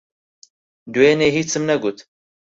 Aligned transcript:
دوێنێ، 0.93 1.27
ھیچم 1.35 1.63
نەگوت. 1.69 1.97